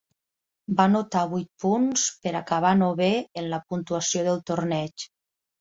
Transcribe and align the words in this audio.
Va 0.79 0.85
anotar 0.91 1.25
vuit 1.33 1.49
punts 1.65 2.07
per 2.25 2.33
acabar 2.41 2.73
novè 2.81 3.13
en 3.43 3.51
la 3.53 3.63
puntuació 3.69 4.25
del 4.31 4.45
torneig. 4.53 5.07